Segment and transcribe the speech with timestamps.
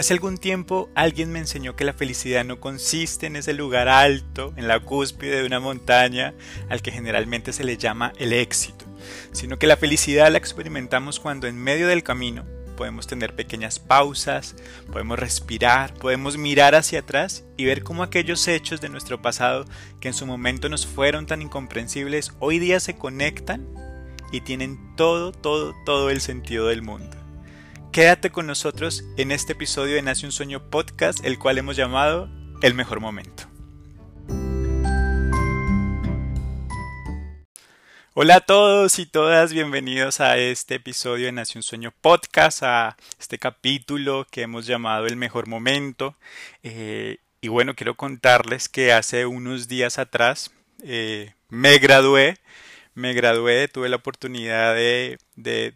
[0.00, 4.54] Hace algún tiempo alguien me enseñó que la felicidad no consiste en ese lugar alto,
[4.56, 6.32] en la cúspide de una montaña,
[6.70, 8.86] al que generalmente se le llama el éxito,
[9.32, 12.46] sino que la felicidad la experimentamos cuando en medio del camino
[12.78, 14.56] podemos tener pequeñas pausas,
[14.90, 19.66] podemos respirar, podemos mirar hacia atrás y ver cómo aquellos hechos de nuestro pasado
[20.00, 23.68] que en su momento nos fueron tan incomprensibles hoy día se conectan
[24.32, 27.19] y tienen todo, todo, todo el sentido del mundo.
[27.92, 32.30] Quédate con nosotros en este episodio de Nace un Sueño Podcast, el cual hemos llamado
[32.62, 33.48] El Mejor Momento.
[38.14, 42.96] Hola a todos y todas, bienvenidos a este episodio de Nace un Sueño Podcast, a
[43.18, 46.14] este capítulo que hemos llamado El Mejor Momento.
[46.62, 50.52] Eh, y bueno, quiero contarles que hace unos días atrás
[50.84, 52.36] eh, me gradué
[52.94, 55.18] me gradué, tuve la oportunidad de,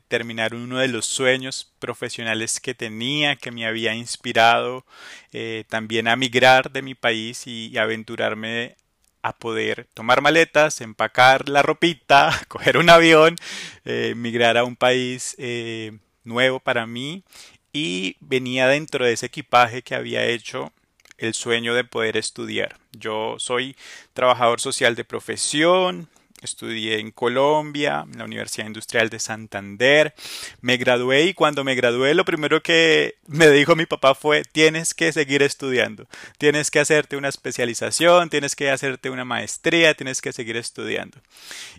[0.09, 4.85] terminar uno de los sueños profesionales que tenía, que me había inspirado
[5.33, 8.77] eh, también a migrar de mi país y, aventurarme
[9.23, 13.37] a poder tomar maletas, empacar la ropita, coger un avión,
[13.85, 17.25] eh, migrar a un país eh, nuevo para mí
[17.73, 20.73] y venía dentro de ese equipaje que había hecho
[21.19, 22.79] el sueño de poder estudiar.
[22.93, 23.77] Yo soy
[24.13, 26.09] trabajador social de profesión,
[26.45, 30.15] Estudié en Colombia, en la Universidad Industrial de Santander.
[30.61, 34.95] Me gradué y cuando me gradué lo primero que me dijo mi papá fue tienes
[34.95, 36.07] que seguir estudiando,
[36.39, 41.19] tienes que hacerte una especialización, tienes que hacerte una maestría, tienes que seguir estudiando.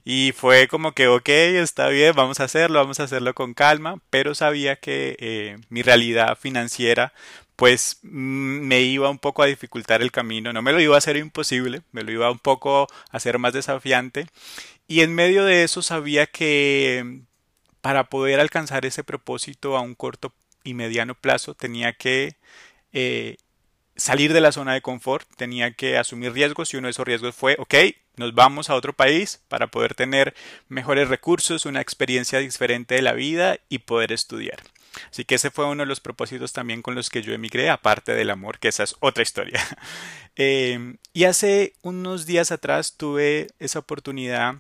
[0.04, 4.00] Y fue como que ok, está bien, vamos a hacerlo, vamos a hacerlo con calma,
[4.10, 7.14] pero sabía que eh, mi realidad financiera
[7.56, 10.98] pues mm, me iba un poco a dificultar el camino, no me lo iba a
[11.00, 14.28] hacer imposible, me lo iba un poco a hacer más desafiante.
[14.88, 17.22] Y en medio de eso sabía que
[17.82, 22.36] para poder alcanzar ese propósito a un corto y mediano plazo tenía que
[22.94, 23.38] eh,
[23.96, 27.36] salir de la zona de confort, tenía que asumir riesgos y uno de esos riesgos
[27.36, 27.76] fue, ok,
[28.18, 30.34] nos vamos a otro país para poder tener
[30.68, 34.60] mejores recursos, una experiencia diferente de la vida y poder estudiar.
[35.12, 38.14] Así que ese fue uno de los propósitos también con los que yo emigré, aparte
[38.14, 39.62] del amor, que esa es otra historia.
[40.38, 44.56] Em, y hace unos días atrás tuve esa oportunidad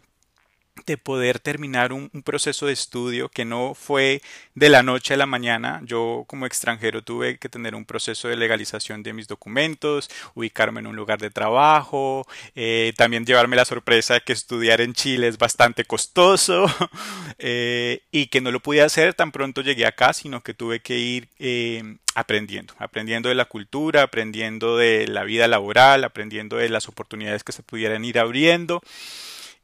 [0.85, 4.22] de poder terminar un, proceso de estudio que no fue
[4.56, 5.81] de la noche a la mañana.
[5.84, 10.88] Yo como extranjero tuve que tener un proceso de legalización de mis documentos, ubicarme en
[10.88, 12.25] un lugar de trabajo,
[12.56, 16.66] eh, también llevarme la sorpresa de que estudiar en Chile es bastante costoso
[17.38, 20.97] eh, y que no lo pude hacer tan pronto llegué acá, sino que tuve que
[20.97, 26.88] ir eh, aprendiendo, aprendiendo de la cultura, aprendiendo de la vida laboral, aprendiendo de las
[26.88, 28.81] oportunidades que se pudieran ir abriendo.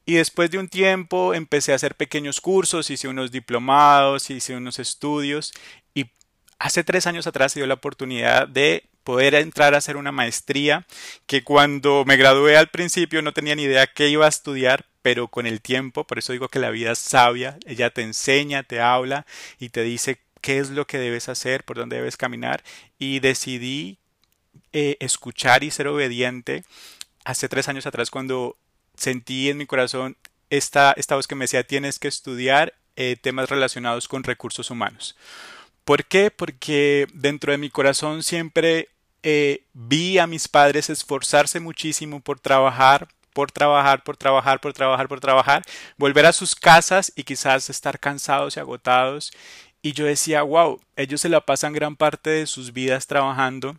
[0.05, 4.79] Y después de un tiempo empecé a hacer pequeños cursos, hice unos diplomados, hice unos
[4.79, 5.53] estudios
[5.93, 6.07] y
[6.59, 10.85] hace tres años atrás se dio la oportunidad de poder entrar a hacer una maestría
[11.25, 15.27] que cuando me gradué al principio no tenía ni idea qué iba a estudiar, pero
[15.27, 18.79] con el tiempo, por eso digo que la vida es sabia, ella te enseña, te
[18.79, 19.25] habla
[19.59, 22.63] y te dice qué es lo que debes hacer, por dónde debes caminar
[22.99, 23.97] y decidí
[24.73, 26.63] eh, escuchar y ser obediente
[27.23, 28.57] hace tres años atrás cuando
[28.95, 30.17] sentí en mi corazón
[30.49, 35.15] esta, esta voz que me decía tienes que estudiar eh, temas relacionados con recursos humanos.
[35.85, 36.29] ¿Por qué?
[36.29, 38.89] Porque dentro de mi corazón siempre
[39.23, 45.07] eh, vi a mis padres esforzarse muchísimo por trabajar, por trabajar, por trabajar, por trabajar,
[45.07, 45.63] por trabajar,
[45.97, 49.31] volver a sus casas y quizás estar cansados y agotados.
[49.81, 53.77] Y yo decía, wow, ellos se la pasan gran parte de sus vidas trabajando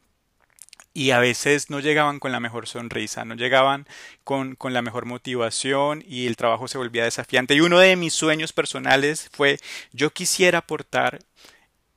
[0.95, 3.87] y a veces no llegaban con la mejor sonrisa, no llegaban
[4.25, 7.55] con, con, la mejor motivación y el trabajo se volvía desafiante.
[7.55, 9.59] Y uno de mis sueños personales fue
[9.93, 11.21] yo quisiera aportar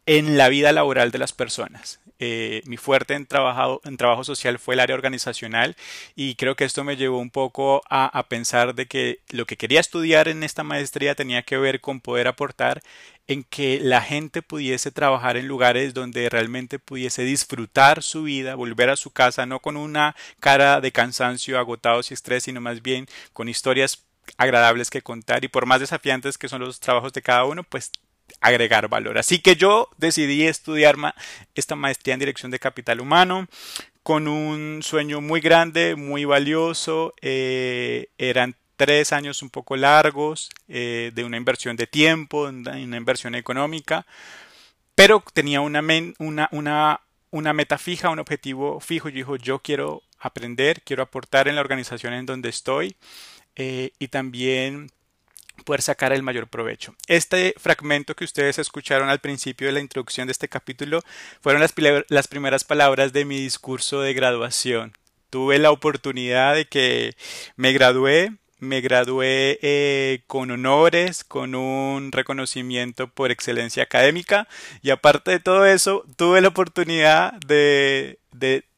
[0.05, 1.99] en la vida laboral de las personas.
[2.19, 5.75] Eh, mi fuerte en trabajo, en trabajo social fue el área organizacional
[6.15, 9.81] y creo que esto me llevó un poco a, pensar de que lo que quería
[9.81, 12.81] estudiar en esta maestría tenía que ver con poder aportar
[13.27, 18.89] en que la gente pudiese trabajar en lugares donde realmente pudiese disfrutar su vida, volver
[18.89, 23.07] a su casa no con una cara de cansancio, agotados y estrés, sino más bien
[23.33, 24.05] con historias
[24.37, 25.43] agradables que contar.
[25.43, 27.91] Y por más desafiantes que son los trabajos de cada uno, pues
[28.41, 29.17] agregar valor.
[29.17, 30.95] Así que yo decidí estudiar
[31.55, 33.47] esta maestría en dirección de capital humano
[34.03, 37.15] con un sueño muy grande, muy valioso.
[37.21, 43.35] Eh, eran tres años un poco largos eh, de una inversión de tiempo, una inversión
[43.35, 44.05] económica,
[44.95, 45.81] pero tenía una,
[47.31, 49.09] meta fija, un objetivo fijo.
[49.09, 52.95] Yo dijo, yo quiero aprender, quiero aportar en la organización en donde estoy
[53.55, 54.91] eh, y también
[55.63, 56.95] poder sacar el mayor provecho.
[57.07, 61.01] Este fragmento que ustedes escucharon al principio de la introducción de este capítulo
[61.41, 64.93] fueron las, primeras palabras de mi discurso de graduación.
[65.29, 67.15] Tuve la oportunidad de que
[67.55, 74.47] me gradué, me gradué eh, con honores, con un reconocimiento por excelencia académica
[74.81, 78.19] y aparte de todo eso, tuve la oportunidad de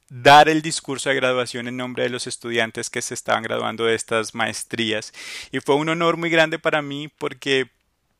[0.09, 3.95] dar el discurso de graduación en nombre de los estudiantes que se estaban graduando de
[3.95, 5.13] estas maestrías.
[5.51, 7.69] Y fue un honor muy grande para mí porque,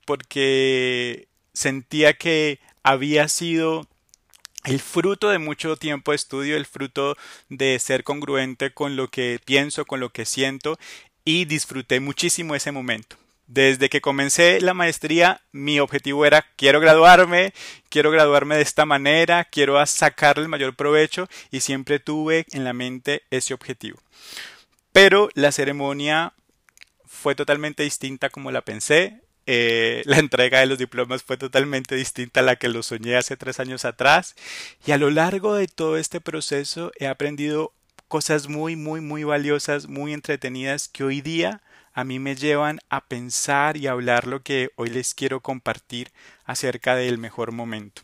[0.06, 3.88] porque sentía que había sido
[4.66, 7.16] el fruto de mucho tiempo de estudio, el fruto
[7.50, 10.78] de ser congruente con lo que pienso, con lo que siento
[11.24, 13.18] y disfruté muchísimo ese momento.
[13.48, 17.54] Desde que comencé la maestría, mi objetivo era quiero graduarme,
[17.90, 22.74] quiero graduarme de esta manera, quiero sacarle el mayor provecho y siempre tuve en la
[22.74, 24.00] mente ese objetivo.
[24.92, 26.34] Pero la ceremonia
[27.06, 29.22] fue totalmente distinta como la pensé.
[29.46, 33.38] Eh, la entrega de los diplomas fue totalmente distinta a la que lo soñé hace
[33.38, 34.36] tres años atrás.
[34.86, 37.72] Y a lo largo de todo este proceso he aprendido
[38.10, 41.62] cosas muy, muy, muy valiosas, muy entretenidas que hoy día
[41.98, 46.12] a mí me llevan a pensar y hablar lo que hoy les quiero compartir
[46.46, 48.04] acerca del mejor momento.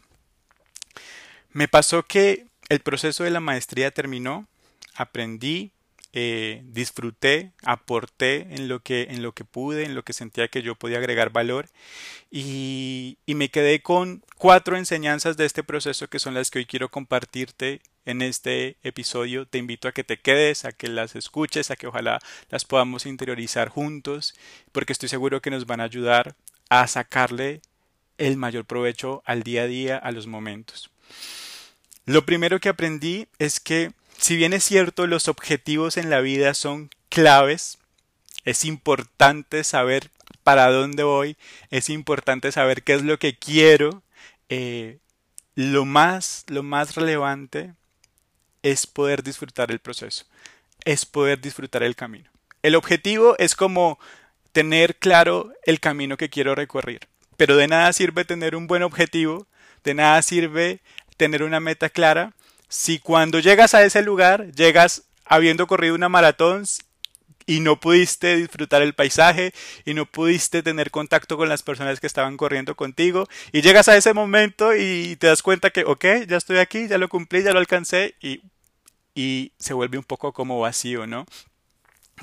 [1.52, 4.48] Me pasó que el proceso de la maestría terminó,
[4.96, 5.73] aprendí,
[6.14, 10.62] eh, disfruté, aporté en lo que en lo que pude, en lo que sentía que
[10.62, 11.70] yo podía agregar valor
[12.32, 16.66] y, y me quedé con cuatro enseñanzas de este proceso que son las que hoy
[16.66, 19.48] quiero compartirte en este episodio.
[19.48, 22.20] Te invito a que te quedes, a que las escuches, a que ojalá
[22.50, 24.34] las podamos interiorizar juntos,
[24.72, 26.36] porque estoy seguro que nos van a ayudar
[26.70, 27.62] a sacarle
[28.18, 30.90] el mayor provecho al día a día, a los momentos.
[32.06, 33.92] Lo primero que aprendí es que,
[34.24, 37.78] si bien es cierto, los objetivos en la vida son claves,
[38.46, 40.12] es importante saber
[40.44, 41.36] para dónde voy,
[41.72, 44.02] es importante saber qué es lo que quiero.
[44.48, 45.00] Eh,
[45.56, 47.74] lo más, lo más relevante
[48.62, 50.26] es poder disfrutar el proceso,
[50.86, 52.30] es poder disfrutar el camino.
[52.62, 54.00] El objetivo es como
[54.54, 59.48] tener claro el camino que quiero recorrer, pero de nada sirve tener un buen objetivo,
[59.84, 60.80] de nada sirve
[61.18, 62.34] tener una meta clara
[62.74, 66.66] si cuando llegas a ese lugar llegas habiendo corrido una maratón
[67.46, 69.54] y no pudiste disfrutar el paisaje
[69.86, 73.96] y no pudiste tener contacto con las personas que estaban corriendo contigo y llegas a
[73.96, 77.54] ese momento y te das cuenta que, ok, ya estoy aquí, ya lo cumplí, ya
[77.54, 78.42] lo alcancé y,
[79.14, 81.28] y se vuelve un poco como vacío, ¿no?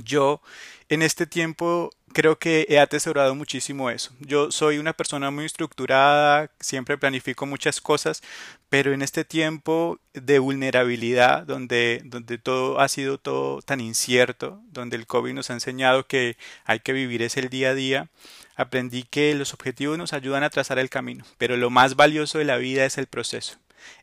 [0.02, 0.43] Yo
[0.91, 4.13] en este tiempo creo que he atesorado muchísimo eso.
[4.19, 8.23] Yo soy una persona muy estructurada, siempre planifico muchas cosas,
[8.69, 14.97] pero en este tiempo de vulnerabilidad, donde, donde todo ha sido todo tan incierto, donde
[14.97, 18.11] el COVID nos ha enseñado que hay que vivir ese el día a día,
[18.57, 22.45] aprendí que los objetivos nos ayudan a trazar el camino, pero lo más valioso de
[22.45, 23.59] la vida es el proceso,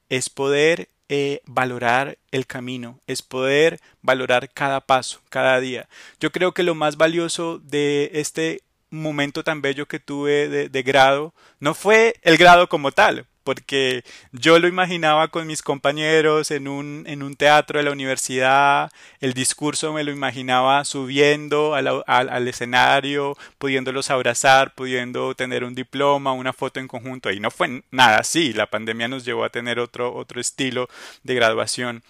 [0.07, 5.87] es poder eh, valorar el camino, es poder valorar cada paso, cada día.
[6.19, 11.33] Yo creo que lo más valioso de este momento tan bello que tuve de grado
[11.59, 14.03] no fue el grado como tal, porque
[14.33, 18.91] yo lo imaginaba con mis compañeros en un, en un teatro de la universidad,
[19.21, 26.51] el discurso me lo imaginaba subiendo al, escenario, pudiéndolos abrazar, pudiendo tener un diploma, una
[26.51, 30.13] foto en conjunto, y no fue nada así, la pandemia nos llevó a tener otro,
[30.13, 30.89] otro estilo
[31.23, 32.03] de graduación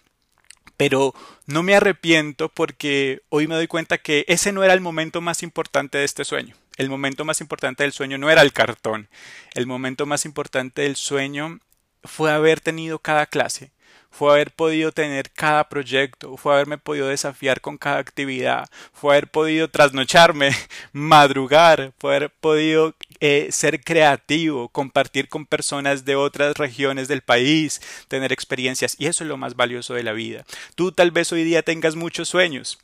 [0.76, 1.14] pero
[1.48, 5.42] no me arrepiento porque hoy me doy cuenta que ese no era el momento más
[5.42, 6.56] importante de este sueño.
[6.78, 9.10] El momento más importante del sueño no era el cartón.
[9.54, 11.60] El momento más importante del sueño
[12.04, 13.72] fue haber tenido cada clase,
[14.10, 19.30] fue haber podido tener cada proyecto, fue haberme podido desafiar con cada actividad, fue haber
[19.30, 20.52] podido trasnocharme,
[20.92, 27.82] madrugar, fue haber podido eh, ser creativo, compartir con personas de otras regiones del país,
[28.08, 30.46] tener experiencias, y eso es lo más valioso de la vida.
[30.76, 32.80] Tú tal vez hoy día tengas muchos sueños,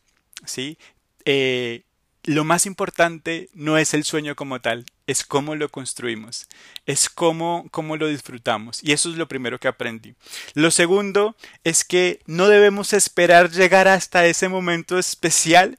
[0.46, 0.78] ¿sí?
[1.26, 1.84] Eh,
[2.24, 6.48] lo más importante no es el sueño como tal, es cómo lo construimos,
[6.86, 8.82] es cómo, cómo lo disfrutamos.
[8.82, 10.16] Y eso es lo primero que aprendí.
[10.54, 15.78] Lo segundo es que no debemos esperar llegar hasta ese momento especial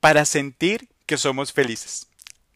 [0.00, 2.06] para sentir que somos felices.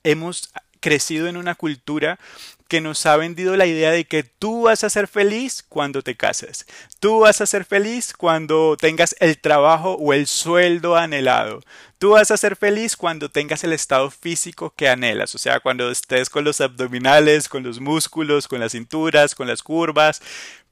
[0.02, 0.50] Hemos
[0.81, 2.19] crecido en una cultura
[2.68, 6.16] que nos ha vendido la idea de que tú vas a ser feliz cuando te
[6.16, 6.66] cases,
[7.00, 11.61] tú vas a ser feliz cuando tengas el trabajo o el sueldo anhelado,
[11.99, 15.90] Tú vas a ser feliz cuando tengas el estado físico que anhelas, o sea, cuando
[15.90, 20.20] estés con los abdominales, con los músculos, con las cinturas, con las curvas,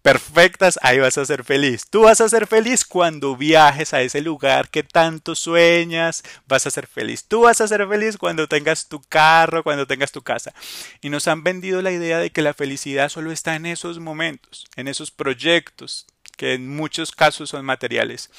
[0.04, 1.86] perfectas, ahí vas a ser feliz.
[1.88, 6.70] Tú vas a ser feliz cuando viajes a ese lugar que tanto sueñas, vas a
[6.70, 7.24] ser feliz.
[7.24, 10.52] Tú vas a ser feliz cuando tengas tu carro, cuando tengas tu casa.
[11.00, 14.66] Y nos han vendido la idea de que la felicidad solo está en esos momentos,
[14.76, 16.04] en esos proyectos,
[16.36, 18.30] que en muchos casos son materiales.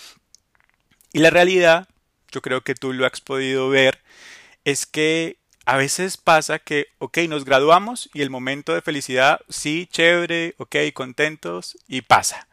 [1.13, 1.89] Y la realidad,
[2.31, 4.03] yo creo que tú lo has podido ver,
[4.65, 9.87] es que a veces pasa que, ok, nos graduamos y el momento de felicidad, sí,
[9.91, 12.47] chévere, ok, contentos y pasa.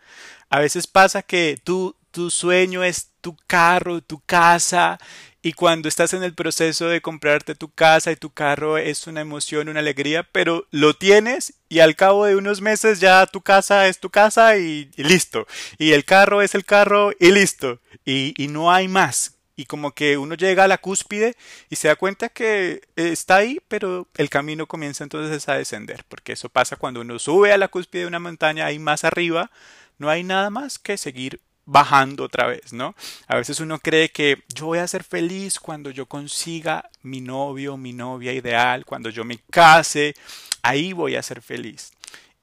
[0.48, 4.98] A veces pasa que tú, tu sueño es tu carro, tu casa
[5.42, 9.20] y cuando estás en el proceso de comprarte tu casa y tu carro es una
[9.20, 13.88] emoción, una alegría, pero lo tienes y al cabo de unos meses ya tu casa
[13.88, 15.46] es tu casa y, listo.
[15.78, 17.80] Y el carro es el carro y listo.
[18.04, 21.36] Y, y no hay más y como que uno llega a la cúspide
[21.68, 26.32] y se da cuenta que está ahí, pero el camino comienza entonces a descender, porque
[26.32, 29.50] eso pasa cuando uno sube a la cúspide de una montaña, ahí más arriba,
[29.98, 32.94] no hay nada más que seguir bajando otra vez, ¿no?
[33.28, 37.76] A veces uno cree que yo voy a ser feliz cuando yo consiga mi novio,
[37.76, 40.14] mi novia ideal, cuando yo me case,
[40.62, 41.92] ahí voy a ser feliz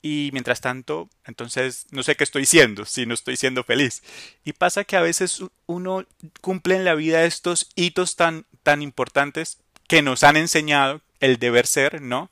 [0.01, 4.01] y mientras tanto, entonces no sé qué estoy siendo, si no estoy siendo feliz.
[4.45, 6.05] Y pasa que a veces uno
[6.41, 11.67] cumple en la vida estos hitos tan, tan importantes que nos han enseñado el deber
[11.67, 12.31] ser, ¿no?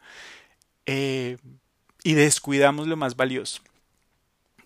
[0.85, 1.37] Eh,
[2.03, 3.61] y descuidamos lo más valioso.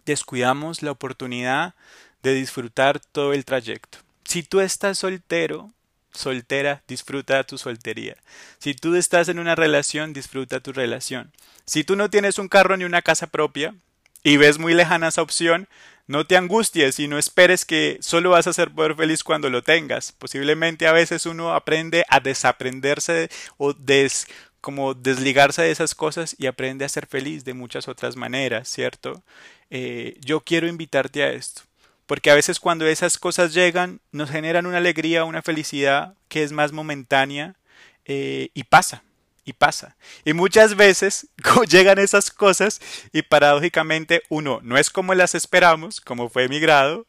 [0.05, 1.73] Descuidamos la oportunidad
[2.21, 3.97] de disfrutar todo el trayecto.
[4.25, 5.71] Si tú estás soltero,
[6.13, 8.17] soltera, disfruta tu soltería.
[8.59, 11.31] Si tú estás en una relación, disfruta tu relación.
[11.65, 13.75] Si tú no tienes un carro ni una casa propia
[14.23, 15.67] y ves muy lejana esa opción,
[16.07, 19.63] no te angusties y no esperes que solo vas a ser poder feliz cuando lo
[19.63, 20.11] tengas.
[20.11, 24.27] Posiblemente a veces uno aprende a desaprenderse o des
[24.59, 29.23] como desligarse de esas cosas y aprende a ser feliz de muchas otras maneras, ¿cierto?
[29.69, 31.63] Eh, yo quiero invitarte a esto
[32.11, 36.51] porque a veces cuando esas cosas llegan nos generan una alegría, una felicidad que es
[36.51, 37.55] más momentánea
[38.03, 39.05] eh, y pasa,
[39.45, 39.95] y pasa.
[40.25, 41.29] Y muchas veces
[41.69, 42.81] llegan esas cosas
[43.13, 47.07] y paradójicamente uno no es como las esperamos, como fue mi grado,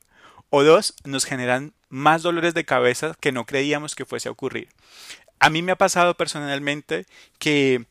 [0.50, 4.68] o dos, nos generan más dolores de cabeza que no creíamos que fuese a ocurrir.
[5.40, 7.06] A mí me ha pasado personalmente
[7.40, 7.86] que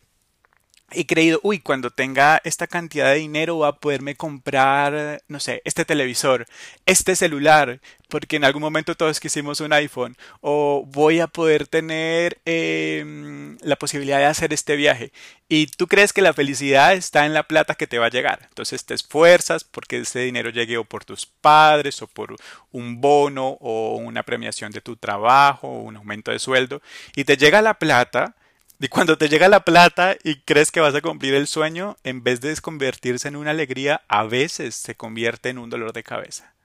[0.94, 5.62] he creído, uy, cuando tenga esta cantidad de dinero va a poderme comprar, no sé,
[5.66, 6.48] este televisor,
[6.86, 7.80] este celular,
[8.10, 13.78] porque en algún momento todos quisimos un iPhone, o voy a poder tener em, la
[13.78, 15.12] posibilidad de hacer este viaje.
[15.48, 18.40] Y tú crees que la felicidad está en la plata que te va a llegar.
[18.50, 22.36] Entonces te esfuerzas porque ese dinero llegue o por tus padres, o por
[22.72, 26.82] un bono, o una premiación de tu trabajo, o un aumento de sueldo,
[27.16, 28.36] y te llega la plata
[28.82, 32.24] y cuando te llega la plata y crees que vas a cumplir el sueño, en
[32.24, 36.56] vez de convertirse en una alegría, a veces se convierte en un dolor de cabeza.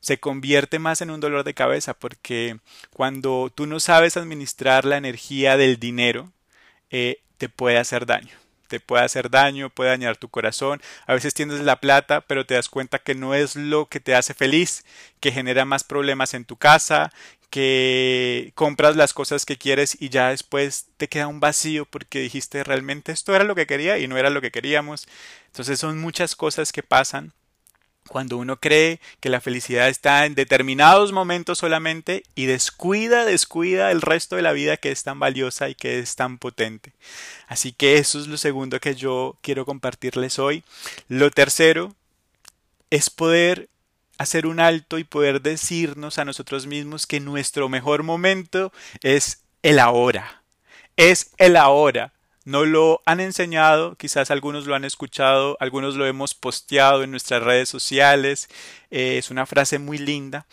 [0.00, 2.58] Se convierte más en un dolor de cabeza porque
[2.92, 6.32] cuando tú no sabes administrar la energía del dinero,
[6.90, 8.41] eh, te puede hacer daño
[8.72, 10.80] te puede hacer daño, puede dañar tu corazón.
[11.06, 14.14] A veces tienes la plata, pero te das cuenta que no es lo que te
[14.14, 14.86] hace feliz,
[15.20, 17.12] que genera más problemas en tu casa,
[17.50, 22.64] que compras las cosas que quieres y ya después te queda un vacío porque dijiste
[22.64, 25.06] realmente esto era lo que quería y no era lo que queríamos.
[25.48, 27.34] Entonces son muchas cosas que pasan
[28.08, 34.02] cuando uno cree que la felicidad está en determinados momentos solamente y descuida, descuida el
[34.02, 36.92] resto de la vida que es tan valiosa y que es tan potente.
[37.46, 40.64] Así que eso es lo segundo que yo quiero compartirles hoy.
[41.08, 41.94] Lo tercero
[42.90, 43.68] es poder
[44.18, 49.78] hacer un alto y poder decirnos a nosotros mismos que nuestro mejor momento es el
[49.78, 50.42] ahora.
[50.96, 52.12] Es el ahora.
[52.44, 57.42] No lo han enseñado, quizás algunos lo han escuchado, algunos lo hemos posteado en nuestras
[57.42, 58.48] redes sociales.
[58.90, 60.46] Eh, es una frase muy linda,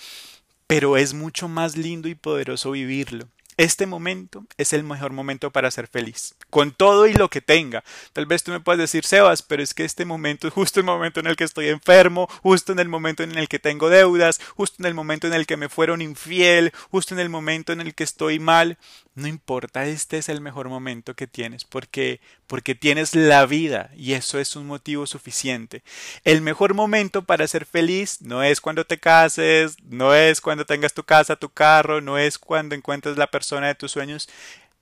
[0.68, 3.28] pero es mucho más lindo y poderoso vivirlo.
[3.60, 7.84] Este momento es el mejor momento para ser feliz, con todo y lo que tenga.
[8.14, 10.86] Tal vez tú me puedas decir, Sebas, pero es que este momento es justo el
[10.86, 14.40] momento en el que estoy enfermo, justo en el momento en el que tengo deudas,
[14.56, 17.82] justo en el momento en el que me fueron infiel, justo en el momento en
[17.82, 18.78] el que estoy mal.
[19.14, 24.14] No importa, este es el mejor momento que tienes, porque porque tienes la vida y
[24.14, 25.84] eso es un motivo suficiente.
[26.24, 30.94] El mejor momento para ser feliz no es cuando te cases, no es cuando tengas
[30.94, 34.30] tu casa, tu carro, no es cuando encuentres la persona de tus sueños,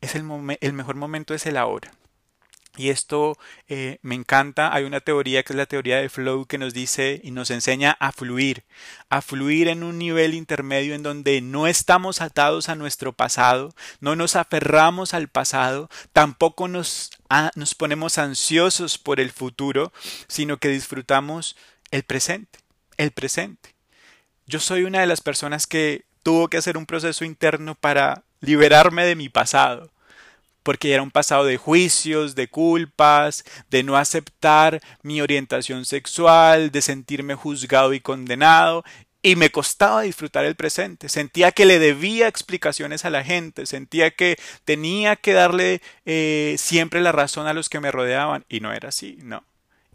[0.02, 0.26] es el,
[0.62, 1.92] el mejor momento es el ahora.
[2.78, 4.74] Y esto eh, me encanta.
[4.74, 7.98] Hay una teoría que es la teoría de flow que nos dice y nos enseña
[8.00, 8.64] a fluir,
[9.10, 14.16] a fluir en un nivel intermedio en donde no estamos atados a nuestro pasado, no
[14.16, 17.10] nos aferramos al pasado, tampoco nos,
[17.56, 19.92] nos ponemos ansiosos por el futuro,
[20.28, 21.58] sino que disfrutamos
[21.90, 22.60] el presente,
[22.98, 23.76] el presente.
[24.46, 29.06] Yo soy una de las personas que tuvo que hacer un proceso interno para liberarme
[29.06, 29.92] de mi pasado
[30.68, 36.82] porque era un pasado de juicios, de culpas, de no aceptar mi orientación sexual, de
[36.82, 38.84] sentirme juzgado y condenado,
[39.22, 41.08] y me costaba disfrutar el presente.
[41.08, 47.00] Sentía que le debía explicaciones a la gente, sentía que tenía que darle eh, siempre
[47.00, 49.46] la razón a los que me rodeaban, y no era así, no.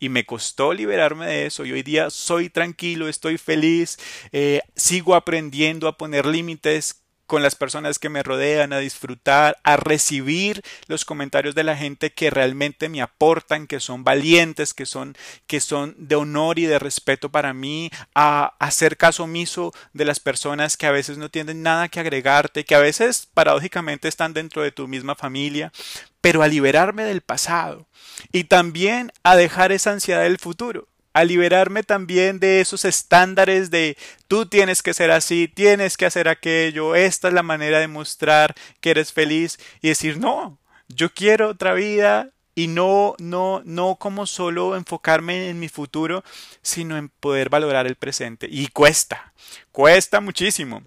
[0.00, 1.66] Y me costó liberarme de eso.
[1.66, 3.98] Y hoy día soy tranquilo, estoy feliz,
[4.32, 9.76] eh, sigo aprendiendo a poner límites con las personas que me rodean, a disfrutar, a
[9.76, 15.16] recibir los comentarios de la gente que realmente me aportan, que son valientes, que son,
[15.46, 20.20] que son de honor y de respeto para mí, a hacer caso omiso de las
[20.20, 24.62] personas que a veces no tienen nada que agregarte, que a veces paradójicamente están dentro
[24.62, 25.72] de tu misma familia,
[26.20, 27.86] pero a liberarme del pasado
[28.30, 33.96] y también a dejar esa ansiedad del futuro a liberarme también de esos estándares de
[34.28, 38.54] tú tienes que ser así, tienes que hacer aquello, esta es la manera de mostrar
[38.80, 44.26] que eres feliz y decir no, yo quiero otra vida y no no no como
[44.26, 46.22] solo enfocarme en mi futuro,
[46.62, 49.32] sino en poder valorar el presente y cuesta,
[49.70, 50.82] cuesta muchísimo.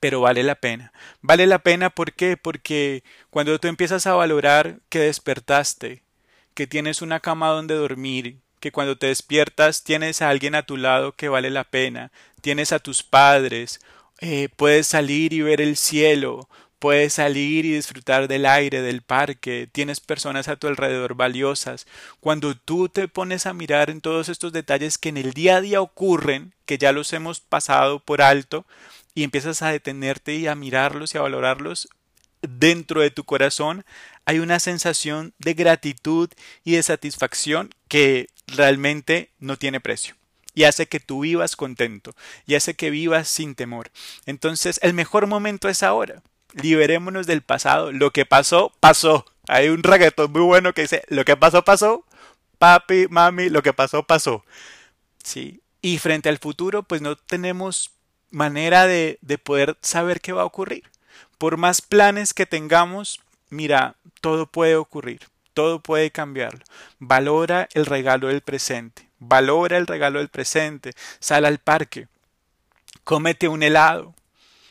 [0.00, 0.92] Pero vale la pena.
[1.22, 2.36] Vale la pena ¿por qué?
[2.36, 6.02] Porque cuando tú empiezas a valorar que despertaste,
[6.54, 10.76] que tienes una cama donde dormir, que cuando te despiertas tienes a alguien a tu
[10.76, 13.80] lado que vale la pena, tienes a tus padres,
[14.20, 16.48] eh, puedes salir y ver el cielo,
[16.78, 21.86] puedes salir y disfrutar del aire, del parque, tienes personas a tu alrededor valiosas.
[22.20, 25.60] Cuando tú te pones a mirar en todos estos detalles que en el día a
[25.60, 28.66] día ocurren, que ya los hemos pasado por alto,
[29.14, 31.88] y empiezas a detenerte y a mirarlos y a valorarlos,
[32.42, 33.84] dentro de tu corazón
[34.24, 36.28] hay una sensación de gratitud
[36.64, 40.18] y de satisfacción que realmente no tiene precio
[40.58, 43.92] y hace que tú vivas contento y hace que vivas sin temor.
[44.26, 46.20] Entonces, el mejor momento es ahora.
[46.52, 47.92] Liberémonos del pasado.
[47.92, 49.24] Lo que pasó, pasó.
[49.46, 52.04] Hay un reggaetón muy bueno que dice, lo que pasó, pasó.
[52.58, 54.44] Papi, mami, lo que pasó, pasó.
[55.22, 55.60] Sí.
[55.80, 57.92] Y frente al futuro, pues no tenemos
[58.30, 60.90] manera de, de poder saber qué va a ocurrir.
[61.38, 65.20] Por más planes que tengamos, mira, todo puede ocurrir
[65.58, 66.60] todo puede cambiarlo.
[67.00, 69.08] Valora el regalo del presente.
[69.18, 70.92] Valora el regalo del presente.
[71.18, 72.06] Sal al parque.
[73.02, 74.14] Cómete un helado.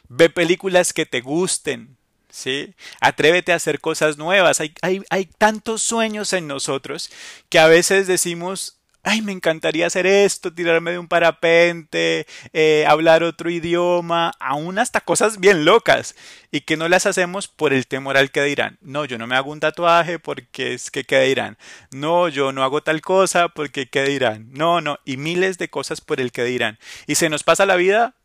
[0.07, 1.97] Ve películas que te gusten.
[2.29, 2.73] ¿Sí?
[3.01, 4.61] Atrévete a hacer cosas nuevas.
[4.61, 7.11] Hay, hay, hay tantos sueños en nosotros
[7.49, 8.76] que a veces decimos
[9.07, 14.99] ay, me encantaría hacer esto, tirarme de un parapente, eh, hablar otro idioma, aún hasta
[14.99, 16.13] cosas bien locas,
[16.51, 18.77] y que no las hacemos por el temor al que dirán.
[18.81, 21.57] No, yo no me hago un tatuaje porque es que qué dirán.
[21.91, 24.47] No, yo no hago tal cosa porque qué dirán.
[24.51, 26.77] No, no, y miles de cosas por el que dirán.
[27.07, 28.15] Y se nos pasa la vida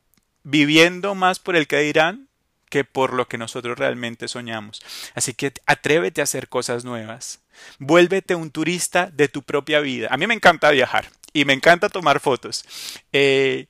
[0.42, 2.29] viviendo más por el que dirán
[2.73, 4.81] que por lo que nosotros realmente soñamos.
[5.15, 7.43] Así que atrévete a hacer cosas nuevas.
[7.79, 10.09] Vuélvete un turista de tu propia vida.
[10.11, 12.65] A mí me encanta viajar y me encanta tomar fotos.
[13.13, 13.67] Eh,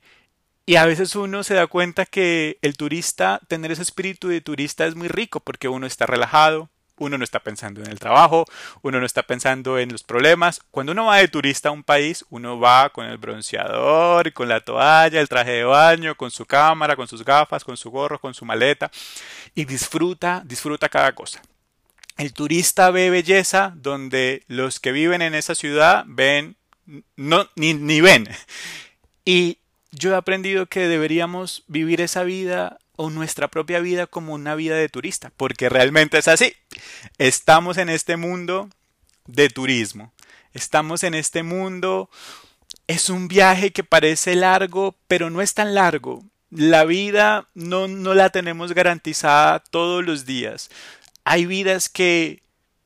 [0.65, 4.85] y a veces uno se da cuenta que el turista, tener ese espíritu de turista
[4.85, 8.45] es muy rico porque uno está relajado, uno no está pensando en el trabajo,
[8.81, 10.61] uno no está pensando en los problemas.
[10.71, 14.61] Cuando uno va de turista a un país, uno va con el bronceador, con la
[14.61, 18.33] toalla, el traje de baño, con su cámara, con sus gafas, con su gorro, con
[18.33, 18.91] su maleta
[19.55, 21.41] y disfruta, disfruta cada cosa.
[22.17, 26.55] El turista ve belleza donde los que viven en esa ciudad ven,
[27.15, 28.27] no, ni, ni ven.
[29.25, 29.57] Y
[29.91, 34.75] yo he aprendido que deberíamos vivir esa vida o nuestra propia vida como una vida
[34.75, 36.53] de turista, porque realmente es así.
[37.17, 38.69] Estamos en este mundo
[39.25, 40.13] de turismo.
[40.53, 42.09] Estamos en este mundo.
[42.87, 46.23] Es un viaje que parece largo, pero no es tan largo.
[46.51, 50.69] La vida no, no la tenemos garantizada todos los días.
[51.23, 52.42] Hay vidas que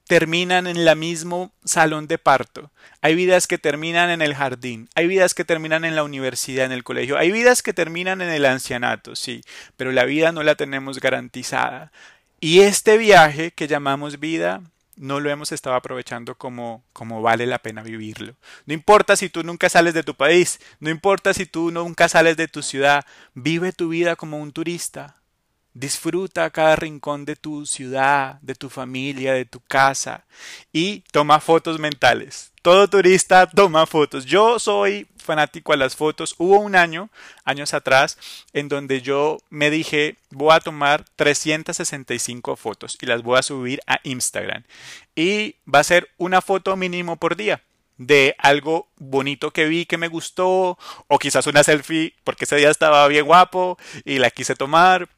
[0.07, 2.71] terminan en el mismo salón de parto.
[3.01, 4.89] Hay vidas que terminan en el jardín.
[4.95, 7.17] Hay vidas que terminan en la universidad, en el colegio.
[7.17, 9.41] Hay vidas que terminan en el ancianato, sí.
[9.75, 11.91] Pero la vida no la tenemos garantizada.
[12.39, 14.61] Y este viaje que llamamos vida
[14.95, 18.35] no lo hemos estado aprovechando como, como vale la pena vivirlo.
[18.65, 22.35] No importa si tú nunca sales de tu país, no importa si tú nunca sales
[22.35, 25.17] de tu ciudad, vive tu vida como un turista.
[25.79, 30.25] Disfruta cada rincón de tu ciudad, de tu familia, de tu casa
[30.73, 32.51] y toma fotos mentales.
[32.63, 34.25] Todo turista toma fotos.
[34.25, 36.33] Yo soy fanático a las fotos.
[36.39, 37.11] Hubo un año,
[37.45, 38.17] años atrás,
[38.53, 43.79] en donde yo me dije, voy a tomar 365 fotos y las voy a subir
[43.85, 44.63] a Instagram.
[45.15, 47.61] Y va a ser una foto mínimo por día
[47.97, 52.69] de algo bonito que vi que me gustó o quizás una selfie porque ese día
[52.69, 55.09] estaba bien guapo y la quise tomar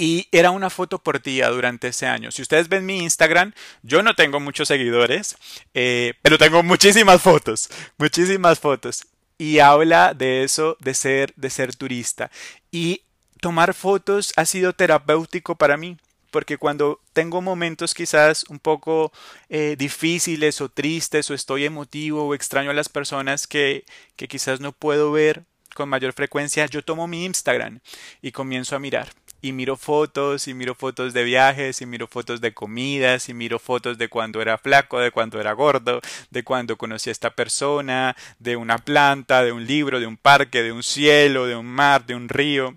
[0.00, 2.30] y era una foto por día durante ese año.
[2.30, 5.36] Si ustedes ven mi Instagram, yo no tengo muchos seguidores,
[5.74, 9.04] eh, pero tengo muchísimas fotos, muchísimas fotos.
[9.36, 12.30] Y habla de eso, de ser, de ser turista.
[12.70, 13.02] Y
[13.42, 15.98] tomar fotos ha sido terapéutico para mí
[16.30, 19.12] porque cuando tengo momentos quizás un poco
[19.50, 23.84] eh, difíciles o tristes o estoy emotivo o extraño a las personas que,
[24.16, 27.80] que quizás no puedo ver con mayor frecuencia, yo tomo mi Instagram
[28.22, 29.10] y comienzo a mirar.
[29.42, 33.58] Y miro fotos, y miro fotos de viajes, y miro fotos de comidas, y miro
[33.58, 36.00] fotos de cuando era flaco, de cuando era gordo,
[36.30, 40.62] de cuando conocí a esta persona, de una planta, de un libro, de un parque,
[40.62, 42.76] de un cielo, de un mar, de un río,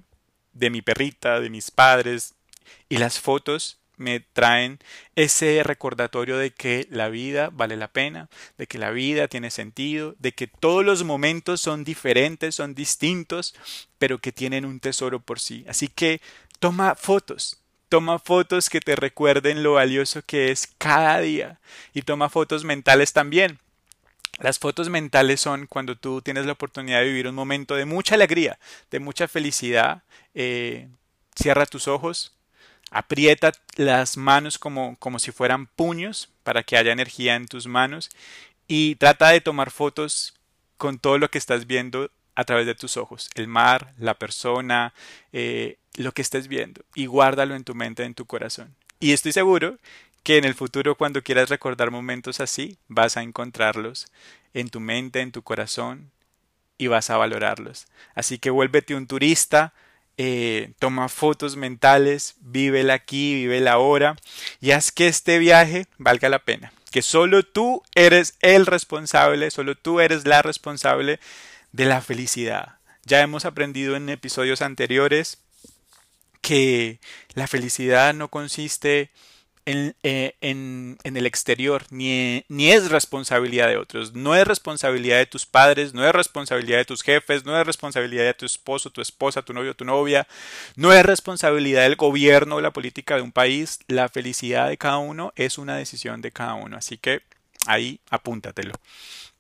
[0.53, 2.35] de mi perrita, de mis padres,
[2.89, 4.79] y las fotos me traen
[5.15, 10.15] ese recordatorio de que la vida vale la pena, de que la vida tiene sentido,
[10.19, 13.55] de que todos los momentos son diferentes, son distintos,
[13.99, 15.63] pero que tienen un tesoro por sí.
[15.67, 16.21] Así que
[16.63, 17.57] toma fotos,
[17.89, 21.59] toma fotos que te recuerden lo valioso que es cada día.
[21.93, 23.59] Y toma fotos mentales también.
[24.39, 28.15] Las fotos mentales son cuando tú tienes la oportunidad de vivir un momento de mucha
[28.15, 28.59] alegría,
[28.91, 30.03] de mucha felicidad.
[30.35, 30.87] Eh,
[31.35, 32.31] cierra tus ojos,
[32.91, 38.09] Aprieta las manos como, como si fueran puños para que haya energía en tus manos.
[38.69, 40.33] Y trata de tomar fotos
[40.77, 44.93] con todo lo que estás viendo a través de tus ojos, el mar, la persona,
[45.33, 48.75] eh, lo que estés viendo y guárdalo en tu mente, en tu corazón.
[48.99, 49.77] Y estoy seguro
[50.23, 54.07] que en el futuro cuando quieras recordar momentos así, vas a encontrarlos
[54.53, 56.11] en tu mente, en tu corazón
[56.77, 57.87] y vas a valorarlos.
[58.15, 59.73] Así que vuélvete un turista,
[60.17, 64.15] eh, toma fotos mentales, vive aquí, vive ahora
[64.61, 66.71] y haz que este viaje valga la pena.
[66.91, 71.19] Que solo tú eres el responsable, solo tú eres la responsable
[71.71, 72.77] de la felicidad.
[73.03, 75.39] Ya hemos aprendido en episodios anteriores
[76.43, 76.99] que
[77.35, 79.09] la felicidad no consiste
[79.65, 85.25] eh, en, en, el exterior, ni, ni, es responsabilidad de otros, no es responsabilidad de
[85.25, 88.99] tus padres, no es responsabilidad de tus jefes, no es responsabilidad de tu esposo, tu
[88.99, 90.27] esposa, tu novio, tu novia,
[90.75, 94.97] no es responsabilidad del gobierno o la política de un país, la felicidad de cada
[94.97, 97.21] uno es una decisión de cada uno, así que
[97.65, 98.73] ahí apúntatelo.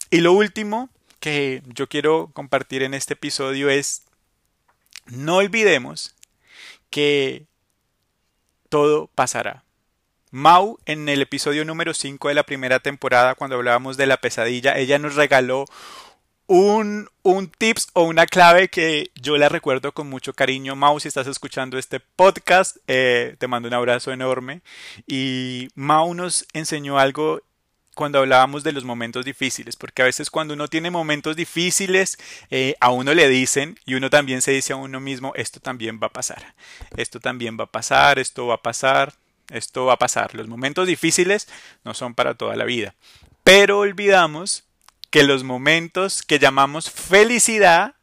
[0.09, 0.89] Y lo último
[1.19, 4.03] que yo quiero compartir en este episodio es,
[5.07, 6.15] no olvidemos
[6.93, 7.47] que
[8.69, 9.63] todo pasará
[10.29, 14.77] Mau, en el episodio número 5 de la primera temporada, cuando hablábamos de la pesadilla,
[14.77, 15.65] ella nos regaló
[16.47, 20.75] un, un tips o una clave que yo la recuerdo con mucho cariño.
[20.75, 24.63] Mau, si estás escuchando este podcast, eh, te mando un abrazo enorme.
[25.05, 27.41] Y Mau nos enseñó algo
[27.93, 32.17] cuando hablábamos de los momentos difíciles, porque a veces cuando uno tiene momentos difíciles,
[32.49, 35.99] eh, a uno le dicen y uno también se dice a uno mismo, esto también
[36.01, 36.55] va a pasar,
[36.97, 39.13] esto también va a pasar, esto va a pasar,
[39.49, 40.33] esto va a pasar.
[40.35, 41.47] Los momentos difíciles
[41.83, 42.95] no son para toda la vida.
[43.43, 44.63] Pero olvidamos
[45.09, 47.95] que los momentos que llamamos felicidad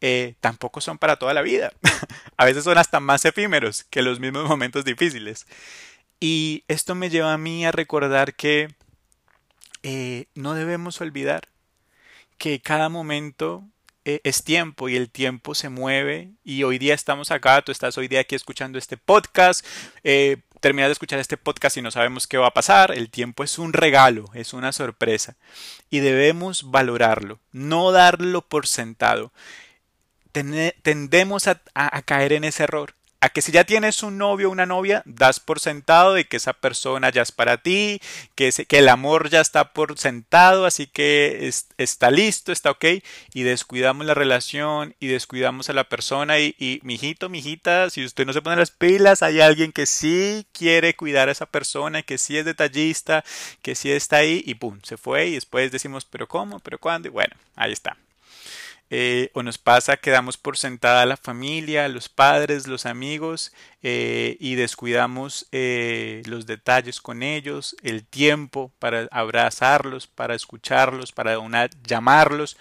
[0.00, 1.72] eh, tampoco son para toda la vida.
[2.36, 5.46] a veces son hasta más efímeros que los mismos momentos difíciles.
[6.20, 8.74] Y esto me lleva a mí a recordar que
[9.88, 11.46] eh, no debemos olvidar
[12.38, 13.62] que cada momento
[14.04, 17.96] eh, es tiempo y el tiempo se mueve y hoy día estamos acá, tú estás
[17.96, 19.64] hoy día aquí escuchando este podcast,
[20.02, 23.44] eh, terminas de escuchar este podcast y no sabemos qué va a pasar, el tiempo
[23.44, 25.36] es un regalo, es una sorpresa
[25.88, 29.32] y debemos valorarlo, no darlo por sentado.
[30.32, 32.96] tendemos a caer en ese error
[33.28, 36.52] que si ya tienes un novio o una novia, das por sentado de que esa
[36.52, 38.00] persona ya es para ti,
[38.34, 42.84] que, que el amor ya está por sentado, así que está listo, está ok,
[43.32, 48.26] y descuidamos la relación y descuidamos a la persona y, y mijito, mijita, si usted
[48.26, 52.18] no se pone las pilas, hay alguien que sí quiere cuidar a esa persona, que
[52.18, 53.24] sí es detallista,
[53.62, 56.60] que sí está ahí y pum, se fue y después decimos, pero ¿cómo?
[56.60, 57.08] ¿Pero cuándo?
[57.08, 57.96] Y bueno, ahí está.
[58.88, 63.52] Eh, o nos pasa que damos por sentada a la familia, los padres, los amigos
[63.82, 71.36] eh, y descuidamos eh, los detalles con ellos, el tiempo para abrazarlos, para escucharlos, para
[71.84, 72.56] llamarlos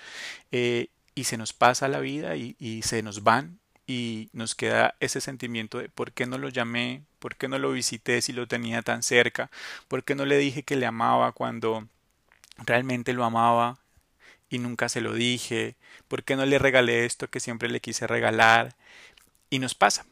[0.52, 5.22] y se nos pasa la vida y, y se nos van y nos queda ese
[5.22, 8.82] sentimiento de por qué no lo llamé, por qué no lo visité si lo tenía
[8.82, 9.52] tan cerca,
[9.88, 11.88] por qué no le dije que le amaba cuando
[12.58, 13.80] realmente lo amaba
[14.50, 15.76] y nunca se lo dije,
[16.08, 18.76] por qué no le regalé esto que siempre le quise regalar
[19.50, 20.06] y nos pasa,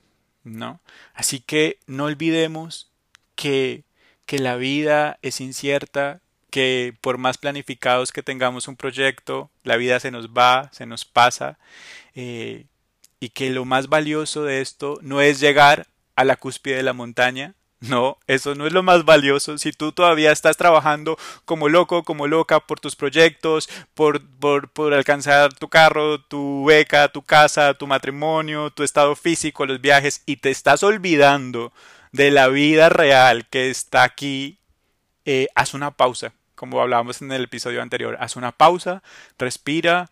[0.43, 0.79] ¿no?
[1.13, 2.91] Así que no olvidemos
[3.35, 3.83] que
[4.25, 9.99] que la vida es incierta, que por más planificados que tengamos un proyecto, la vida
[9.99, 11.57] se nos va, se nos pasa,
[12.15, 12.65] eh,
[13.19, 16.93] y que lo más valioso de esto no es llegar a la cúspide de la
[16.93, 17.55] montaña,
[17.89, 19.57] no, eso no es lo más valioso.
[19.57, 24.93] Si tú todavía estás trabajando como loco, como loca por tus proyectos, por, por, por,
[24.93, 30.37] alcanzar tu carro, tu beca, tu casa, tu matrimonio, tu estado físico, los viajes, y
[30.37, 31.73] te estás olvidando
[32.13, 34.59] de la vida real que está aquí,
[35.25, 39.03] eh, haz una pausa, como hablábamos en el episodio anterior, haz una pausa,
[39.37, 40.09] respira,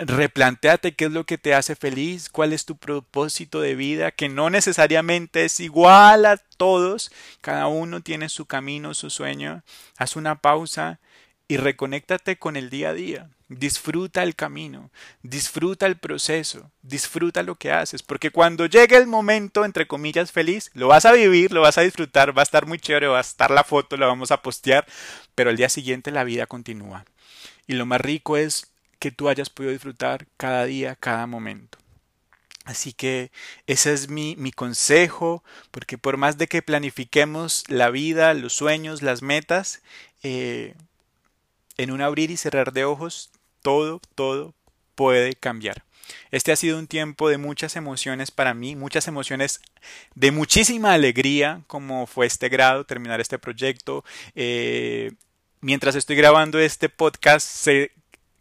[0.00, 4.28] replanteate qué es lo que te hace feliz, cuál es tu propósito de vida, que
[4.28, 9.62] no necesariamente es igual a todos, cada uno tiene su camino, su sueño,
[9.96, 11.00] haz una pausa
[11.48, 13.28] y reconéctate con el día a día.
[13.48, 19.64] Disfruta el camino, disfruta el proceso, disfruta lo que haces, porque cuando llegue el momento,
[19.64, 22.78] entre comillas, feliz, lo vas a vivir, lo vas a disfrutar, va a estar muy
[22.78, 24.86] chévere, va a estar la foto, la vamos a postear,
[25.34, 27.04] pero al día siguiente la vida continúa.
[27.66, 28.69] Y lo más rico es
[29.00, 31.78] que tú hayas podido disfrutar cada día, cada momento.
[32.64, 33.32] Así que
[33.66, 39.02] ese es mi, mi, consejo, porque por más de que planifiquemos la vida, los sueños,
[39.02, 39.82] las metas,
[40.22, 40.74] eh,
[41.78, 43.30] en un abrir y cerrar de ojos
[43.62, 44.54] todo, todo
[44.94, 45.82] puede cambiar.
[46.30, 49.60] Este ha sido un tiempo de muchas emociones para mí, muchas emociones
[50.14, 54.04] de muchísima alegría, como fue este grado, terminar este proyecto.
[54.34, 55.12] Eh,
[55.60, 57.92] mientras estoy grabando este podcast, se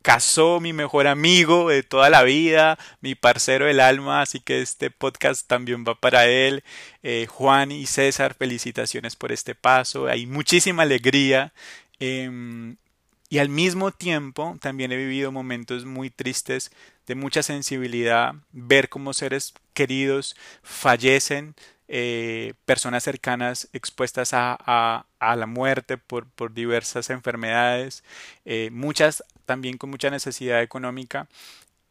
[0.02, 4.92] casó mi mejor amigo de toda la vida, mi parcero del alma, así que este
[4.92, 6.64] podcast también va para él.
[7.04, 11.54] Eh, Juan y César, felicitaciones por este paso, hay muchísima alegría.
[12.00, 12.78] Em,
[13.30, 16.72] y al mismo tiempo también he vivido momentos muy tristes
[17.06, 21.56] de mucha sensibilidad, ver cómo seres queridos fallecen,
[21.88, 28.04] eh, personas cercanas expuestas a, la muerte por, diversas enfermedades,
[28.46, 31.28] eh, muchas también con mucha necesidad económica.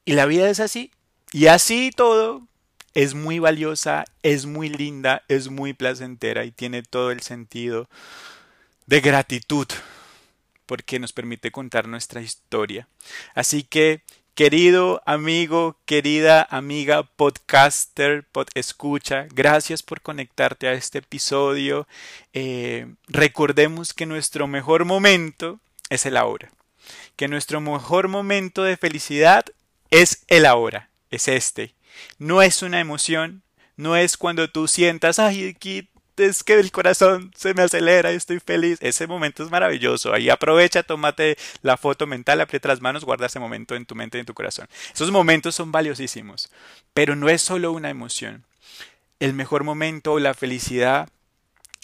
[0.04, 0.92] Y la vida es así.
[1.32, 2.46] Y así todo
[2.94, 7.88] es muy valiosa, es muy linda, es muy placentera y tiene todo el sentido
[8.86, 9.66] de gratitud
[10.66, 12.86] porque nos permite contar nuestra historia.
[13.34, 14.02] Así que,
[14.36, 21.88] querido amigo, querida amiga podcaster, pod escucha, gracias por conectarte a este episodio.
[22.34, 25.58] Eh, recordemos que nuestro mejor momento
[25.90, 26.52] es el ahora,
[27.18, 29.44] que nuestro mejor momento de felicidad
[29.90, 31.74] es el ahora, es este.
[32.18, 33.42] No es una emoción,
[33.76, 38.14] no es cuando tú sientas, ay, aquí es que el corazón se me acelera y
[38.14, 38.78] estoy feliz.
[38.82, 40.14] Ese momento es maravilloso.
[40.14, 44.18] Ahí aprovecha, tómate la foto mental, aprieta las manos, guarda ese momento en tu mente
[44.18, 44.68] y en tu corazón.
[44.94, 46.52] Esos momentos son valiosísimos,
[46.94, 48.44] pero no es solo una emoción.
[49.18, 51.08] El mejor momento o la felicidad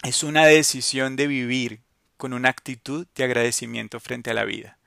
[0.04, 1.80] es una decisión de vivir
[2.16, 4.78] con una actitud de agradecimiento frente a la vida.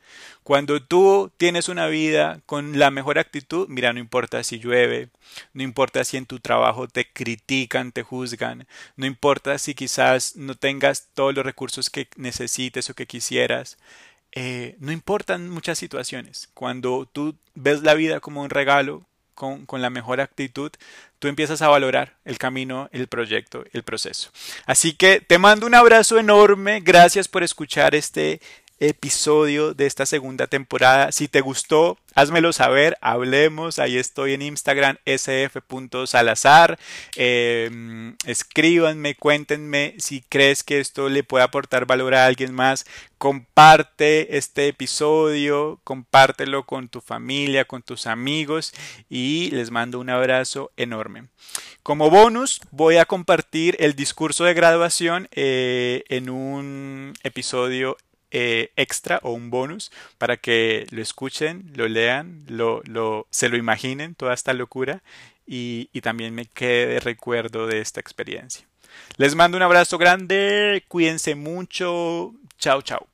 [0.47, 5.09] Cuando tú tienes una vida con la mejor actitud, mira, no importa si llueve,
[5.51, 10.55] no importa si en tu trabajo te critican, te juzgan, no importa si quizás no
[10.55, 13.77] tengas todos los recursos que necesites o que quisieras,
[14.31, 16.47] eh, no importan muchas situaciones.
[16.53, 19.03] Cuando tú ves la vida como un regalo,
[19.35, 20.71] con, con, la mejor actitud,
[21.19, 24.31] tú empiezas a valorar el camino, el proyecto, el proceso.
[24.65, 26.79] Así que te mando un abrazo enorme.
[26.79, 28.41] Gracias por escuchar este
[28.79, 31.11] episodio de esta segunda temporada.
[31.11, 33.79] Si te gustó, házmelo saber, hablemos.
[33.79, 36.77] Ahí estoy en Instagram, sf.salazar.
[37.15, 42.85] Eh, escríbanme, cuéntenme si crees que esto le puede aportar valor a alguien más.
[43.17, 48.73] Comparte este episodio, compártelo con tu familia, con tus amigos
[49.09, 51.25] y les mando un abrazo enorme.
[51.81, 57.97] Como bonus, voy a compartir el discurso de graduación eh, en un episodio
[58.31, 63.57] eh, extra o un bonus para que lo escuchen, lo lean, lo, lo, se lo
[63.57, 65.01] imaginen, toda esta locura
[65.45, 68.65] y, y también me quede de recuerdo de esta experiencia.
[69.17, 73.07] Les mando un abrazo grande, cuídense mucho, chao chao.